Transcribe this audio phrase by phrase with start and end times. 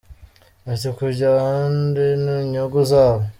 [0.71, 3.23] Ati” Kujya ahandi ni unyungu zabo.